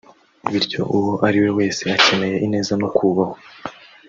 bityo 0.51 0.81
uwo 0.95 1.11
ari 1.27 1.37
we 1.43 1.49
wese 1.57 1.81
akeneye 1.97 2.35
ineza 2.45 2.73
no 2.81 2.89
kubahwa 2.95 3.37